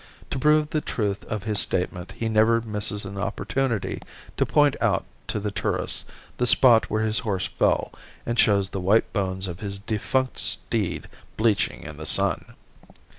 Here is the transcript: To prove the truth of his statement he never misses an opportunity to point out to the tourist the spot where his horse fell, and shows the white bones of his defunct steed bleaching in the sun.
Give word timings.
To 0.31 0.39
prove 0.39 0.71
the 0.71 0.81
truth 0.81 1.23
of 1.25 1.43
his 1.43 1.59
statement 1.59 2.13
he 2.13 2.27
never 2.27 2.59
misses 2.59 3.05
an 3.05 3.19
opportunity 3.19 4.01
to 4.35 4.47
point 4.47 4.75
out 4.81 5.05
to 5.27 5.39
the 5.39 5.51
tourist 5.51 6.05
the 6.37 6.47
spot 6.47 6.89
where 6.89 7.03
his 7.03 7.19
horse 7.19 7.45
fell, 7.45 7.91
and 8.25 8.39
shows 8.39 8.69
the 8.71 8.81
white 8.81 9.13
bones 9.13 9.47
of 9.47 9.59
his 9.59 9.77
defunct 9.77 10.39
steed 10.39 11.07
bleaching 11.37 11.83
in 11.83 11.97
the 11.97 12.07
sun. 12.07 12.55